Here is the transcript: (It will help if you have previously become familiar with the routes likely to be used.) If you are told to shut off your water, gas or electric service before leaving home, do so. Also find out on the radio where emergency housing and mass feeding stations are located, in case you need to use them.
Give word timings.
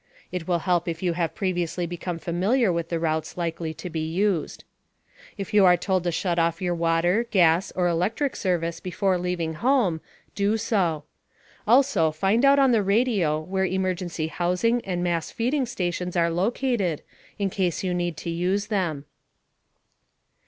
(It 0.31 0.47
will 0.47 0.57
help 0.65 0.87
if 0.87 1.03
you 1.03 1.13
have 1.13 1.35
previously 1.35 1.85
become 1.85 2.17
familiar 2.17 2.73
with 2.73 2.89
the 2.89 2.99
routes 2.99 3.37
likely 3.37 3.71
to 3.75 3.87
be 3.87 3.99
used.) 3.99 4.63
If 5.37 5.53
you 5.53 5.63
are 5.63 5.77
told 5.77 6.05
to 6.05 6.11
shut 6.11 6.39
off 6.39 6.59
your 6.59 6.73
water, 6.73 7.27
gas 7.29 7.71
or 7.75 7.87
electric 7.87 8.35
service 8.35 8.79
before 8.79 9.19
leaving 9.19 9.53
home, 9.53 10.01
do 10.33 10.57
so. 10.57 11.03
Also 11.67 12.09
find 12.09 12.43
out 12.43 12.57
on 12.57 12.71
the 12.71 12.81
radio 12.81 13.39
where 13.41 13.63
emergency 13.63 14.25
housing 14.25 14.83
and 14.85 15.03
mass 15.03 15.29
feeding 15.29 15.67
stations 15.67 16.15
are 16.17 16.31
located, 16.31 17.03
in 17.37 17.51
case 17.51 17.83
you 17.83 17.93
need 17.93 18.17
to 18.17 18.31
use 18.31 18.69
them. 18.73 19.05